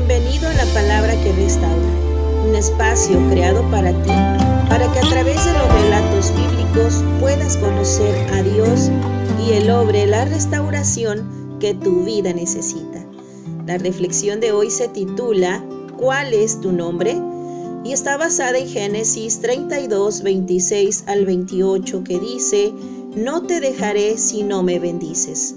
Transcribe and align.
la 0.00 0.66
palabra 0.74 1.14
que 1.22 1.30
restaura, 1.34 2.44
un 2.44 2.56
espacio 2.56 3.16
creado 3.30 3.62
para 3.70 3.92
ti, 4.02 4.10
para 4.68 4.90
que 4.92 4.98
a 4.98 5.08
través 5.08 5.36
de 5.44 5.52
los 5.52 5.82
relatos 5.82 6.32
bíblicos 6.34 7.04
puedas 7.20 7.56
conocer 7.58 8.12
a 8.32 8.42
Dios 8.42 8.90
y 9.46 9.52
el 9.52 9.70
obre 9.70 10.04
la 10.08 10.24
restauración 10.24 11.56
que 11.60 11.74
tu 11.74 12.02
vida 12.04 12.32
necesita. 12.32 13.06
La 13.68 13.78
reflexión 13.78 14.40
de 14.40 14.50
hoy 14.50 14.68
se 14.68 14.88
titula 14.88 15.64
¿Cuál 15.96 16.34
es 16.34 16.60
tu 16.60 16.72
nombre? 16.72 17.16
y 17.84 17.92
está 17.92 18.16
basada 18.16 18.58
en 18.58 18.66
Génesis 18.66 19.40
32, 19.42 20.22
26 20.24 21.04
al 21.06 21.24
28 21.24 22.02
que 22.02 22.18
dice, 22.18 22.72
No 23.14 23.42
te 23.42 23.60
dejaré 23.60 24.18
si 24.18 24.42
no 24.42 24.64
me 24.64 24.80
bendices. 24.80 25.54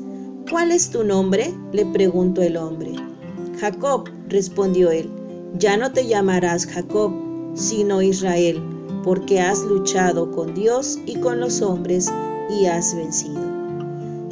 ¿Cuál 0.48 0.72
es 0.72 0.92
tu 0.92 1.04
nombre? 1.04 1.56
le 1.72 1.88
preguntó 1.88 2.44
el 2.44 2.58
hombre. 2.58 3.17
Jacob, 3.60 4.10
respondió 4.30 4.92
él, 4.92 5.10
ya 5.58 5.78
no 5.78 5.92
te 5.92 6.06
llamarás 6.06 6.66
Jacob, 6.68 7.12
sino 7.56 8.02
Israel, 8.02 8.62
porque 9.04 9.40
has 9.40 9.64
luchado 9.64 10.32
con 10.32 10.54
Dios 10.54 11.00
y 11.06 11.20
con 11.20 11.40
los 11.40 11.62
hombres 11.62 12.08
y 12.50 12.66
has 12.66 12.96
vencido. 12.96 13.42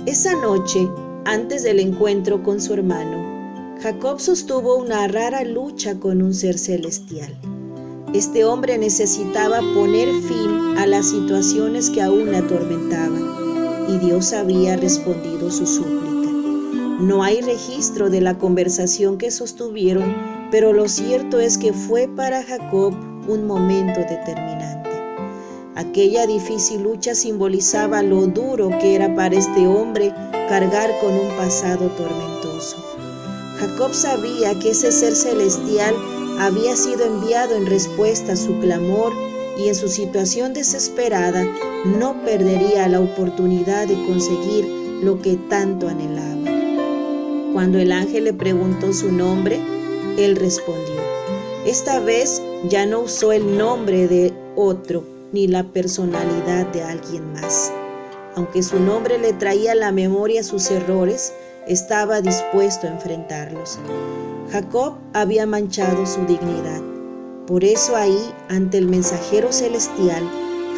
Esa 0.06 0.36
noche, 0.36 0.88
antes 1.26 1.64
del 1.64 1.80
encuentro 1.80 2.44
con 2.44 2.62
su 2.62 2.74
hermano, 2.74 3.76
Jacob 3.82 4.20
sostuvo 4.20 4.78
una 4.78 5.08
rara 5.08 5.44
lucha 5.44 6.00
con 6.00 6.22
un 6.22 6.34
ser 6.34 6.60
celestial. 6.60 7.36
Este 8.14 8.46
hombre 8.46 8.78
necesitaba 8.78 9.60
poner 9.74 10.08
fin 10.28 10.78
a 10.78 10.86
las 10.86 11.10
situaciones 11.10 11.90
que 11.90 12.02
aún 12.02 12.34
atormentaban 12.36 13.26
y 13.90 13.98
Dios 13.98 14.34
había 14.34 14.78
respondido 14.78 15.50
su 15.50 15.66
súplica. 15.66 16.15
No 17.00 17.24
hay 17.24 17.42
registro 17.42 18.10
de 18.10 18.22
la 18.22 18.38
conversación 18.38 19.18
que 19.18 19.30
sostuvieron, 19.30 20.16
pero 20.50 20.72
lo 20.72 20.88
cierto 20.88 21.42
es 21.42 21.58
que 21.58 21.74
fue 21.74 22.08
para 22.08 22.42
Jacob 22.42 22.94
un 23.28 23.46
momento 23.46 24.00
determinante. 24.00 24.92
Aquella 25.76 26.26
difícil 26.26 26.84
lucha 26.84 27.14
simbolizaba 27.14 28.02
lo 28.02 28.28
duro 28.28 28.70
que 28.80 28.96
era 28.96 29.14
para 29.14 29.36
este 29.36 29.68
hombre 29.68 30.14
cargar 30.48 30.90
con 31.02 31.14
un 31.14 31.28
pasado 31.36 31.90
tormentoso. 31.98 32.78
Jacob 33.60 33.94
sabía 33.94 34.58
que 34.58 34.70
ese 34.70 34.94
ser 34.94 35.16
celestial 35.16 35.94
había 36.40 36.78
sido 36.78 37.06
enviado 37.06 37.58
en 37.58 37.66
respuesta 37.66 38.34
a 38.34 38.38
su 38.38 38.58
clamor 38.60 39.12
y 39.58 39.68
en 39.68 39.76
su 39.76 39.90
situación 39.90 40.54
desesperada 40.54 41.46
no 42.00 42.24
perdería 42.24 42.88
la 42.88 43.02
oportunidad 43.02 43.86
de 43.86 43.96
conseguir 44.06 44.66
lo 45.04 45.22
que 45.22 45.36
tanto 45.36 45.90
anhelaba. 45.90 46.45
Cuando 47.56 47.80
el 47.80 47.94
ángel 47.94 48.26
le 48.26 48.34
preguntó 48.34 48.92
su 48.92 49.14
nombre, 49.14 49.62
él 50.18 50.36
respondió. 50.36 50.96
Esta 51.66 52.02
vez 52.02 52.42
ya 52.68 52.86
no 52.86 53.00
usó 53.00 53.32
el 53.32 53.58
nombre 53.58 54.10
de 54.10 54.34
otro 54.58 55.06
ni 55.32 55.48
la 55.48 55.64
personalidad 55.64 56.66
de 56.74 56.84
alguien 56.84 57.32
más. 57.32 57.72
Aunque 58.36 58.62
su 58.62 58.78
nombre 58.82 59.20
le 59.20 59.32
traía 59.32 59.72
a 59.72 59.76
la 59.76 59.94
memoria 59.94 60.44
sus 60.44 60.70
errores, 60.70 61.32
estaba 61.66 62.20
dispuesto 62.20 62.88
a 62.88 62.92
enfrentarlos. 62.92 63.80
Jacob 64.52 64.96
había 65.14 65.46
manchado 65.46 66.06
su 66.06 66.26
dignidad. 66.26 66.82
Por 67.48 67.64
eso 67.64 67.96
ahí, 67.96 68.34
ante 68.50 68.80
el 68.80 68.88
mensajero 68.88 69.54
celestial, 69.54 70.30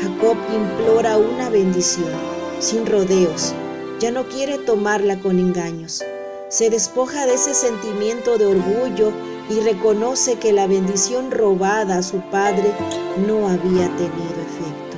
Jacob 0.03 0.38
implora 0.53 1.17
una 1.17 1.50
bendición, 1.50 2.14
sin 2.59 2.86
rodeos. 2.86 3.55
Ya 4.00 4.11
no 4.11 4.28
quiere 4.28 4.59
tomarla 4.59 5.20
con 5.20 5.39
engaños. 5.39 6.03
Se 6.49 6.69
despoja 6.69 7.25
de 7.25 7.33
ese 7.33 7.53
sentimiento 7.53 8.37
de 8.37 8.45
orgullo 8.45 9.11
y 9.49 9.59
reconoce 9.59 10.35
que 10.35 10.53
la 10.53 10.65
bendición 10.65 11.30
robada 11.30 11.97
a 11.97 12.03
su 12.03 12.21
padre 12.31 12.71
no 13.27 13.49
había 13.49 13.87
tenido 13.97 14.37
efecto. 14.47 14.97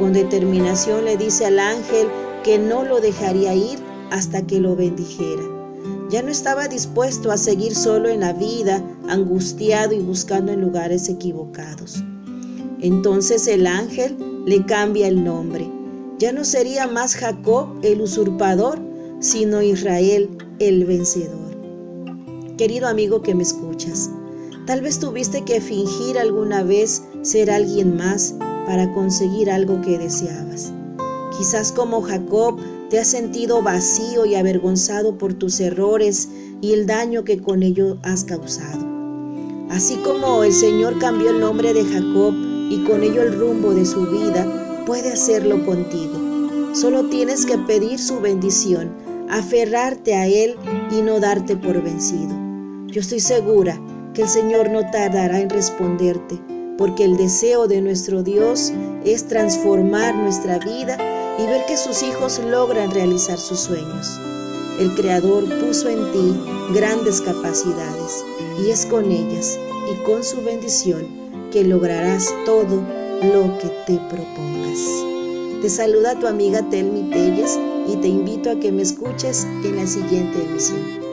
Con 0.00 0.12
determinación 0.12 1.04
le 1.04 1.16
dice 1.16 1.46
al 1.46 1.60
ángel 1.60 2.08
que 2.42 2.58
no 2.58 2.82
lo 2.82 3.00
dejaría 3.00 3.54
ir 3.54 3.78
hasta 4.10 4.44
que 4.44 4.58
lo 4.58 4.74
bendijera. 4.74 5.42
Ya 6.10 6.22
no 6.22 6.30
estaba 6.30 6.66
dispuesto 6.66 7.30
a 7.30 7.36
seguir 7.36 7.76
solo 7.76 8.08
en 8.08 8.20
la 8.20 8.32
vida, 8.32 8.82
angustiado 9.08 9.94
y 9.94 10.00
buscando 10.00 10.50
en 10.50 10.60
lugares 10.60 11.08
equivocados. 11.08 12.02
Entonces 12.80 13.46
el 13.46 13.68
ángel 13.68 14.16
le 14.44 14.66
cambia 14.66 15.06
el 15.06 15.22
nombre. 15.22 15.70
Ya 16.18 16.32
no 16.32 16.44
sería 16.44 16.88
más 16.88 17.14
Jacob 17.14 17.68
el 17.82 18.00
usurpador, 18.00 18.80
sino 19.20 19.62
Israel 19.62 20.36
el 20.58 20.84
vencedor. 20.84 21.54
Querido 22.56 22.88
amigo 22.88 23.22
que 23.22 23.34
me 23.34 23.42
escuchas, 23.42 24.10
tal 24.66 24.80
vez 24.80 24.98
tuviste 24.98 25.42
que 25.44 25.60
fingir 25.60 26.18
alguna 26.18 26.62
vez 26.62 27.02
ser 27.22 27.50
alguien 27.50 27.96
más 27.96 28.34
para 28.66 28.92
conseguir 28.92 29.50
algo 29.50 29.80
que 29.82 29.98
deseabas. 29.98 30.72
Quizás 31.36 31.72
como 31.72 32.02
Jacob 32.02 32.58
te 32.90 32.98
has 33.00 33.08
sentido 33.08 33.62
vacío 33.62 34.24
y 34.24 34.36
avergonzado 34.36 35.18
por 35.18 35.34
tus 35.34 35.58
errores 35.60 36.28
y 36.60 36.72
el 36.72 36.86
daño 36.86 37.24
que 37.24 37.40
con 37.42 37.62
ello 37.62 37.98
has 38.02 38.24
causado. 38.24 38.86
Así 39.68 39.96
como 39.96 40.44
el 40.44 40.52
Señor 40.52 40.98
cambió 40.98 41.30
el 41.30 41.40
nombre 41.40 41.74
de 41.74 41.84
Jacob 41.84 42.32
y 42.70 42.84
con 42.84 43.02
ello 43.02 43.22
el 43.22 43.38
rumbo 43.38 43.74
de 43.74 43.84
su 43.84 44.06
vida, 44.06 44.84
puede 44.86 45.12
hacerlo 45.12 45.64
contigo. 45.64 46.14
Solo 46.74 47.08
tienes 47.08 47.44
que 47.46 47.58
pedir 47.58 47.98
su 47.98 48.20
bendición, 48.20 48.92
aferrarte 49.28 50.14
a 50.14 50.26
Él 50.26 50.56
y 50.90 51.02
no 51.02 51.20
darte 51.20 51.56
por 51.56 51.82
vencido. 51.82 52.34
Yo 52.86 53.00
estoy 53.00 53.20
segura 53.20 53.80
que 54.14 54.22
el 54.22 54.28
Señor 54.28 54.70
no 54.70 54.88
tardará 54.90 55.40
en 55.40 55.50
responderte, 55.50 56.40
porque 56.78 57.04
el 57.04 57.16
deseo 57.16 57.66
de 57.66 57.80
nuestro 57.80 58.22
Dios 58.22 58.72
es 59.04 59.26
transformar 59.26 60.14
nuestra 60.14 60.58
vida 60.58 60.96
y 61.38 61.46
ver 61.46 61.64
que 61.66 61.76
sus 61.76 62.02
hijos 62.02 62.38
logran 62.38 62.90
realizar 62.90 63.38
sus 63.38 63.60
sueños. 63.60 64.20
El 64.78 64.94
Creador 64.94 65.44
puso 65.60 65.88
en 65.88 66.12
ti 66.12 66.36
grandes 66.72 67.20
capacidades 67.20 68.24
y 68.64 68.70
es 68.70 68.86
con 68.86 69.10
ellas 69.10 69.58
y 69.92 70.04
con 70.04 70.24
su 70.24 70.42
bendición 70.42 71.06
que 71.52 71.64
lograrás 71.64 72.32
todo 72.44 72.82
lo 73.22 73.58
que 73.58 73.68
te 73.86 73.98
propongas. 74.08 74.80
Te 75.62 75.70
saluda 75.70 76.18
tu 76.18 76.26
amiga 76.26 76.68
Telmi 76.70 77.10
Telles 77.10 77.58
y 77.86 77.96
te 77.96 78.08
invito 78.08 78.50
a 78.50 78.58
que 78.58 78.72
me 78.72 78.82
escuches 78.82 79.44
en 79.64 79.76
la 79.76 79.86
siguiente 79.86 80.42
emisión. 80.42 81.03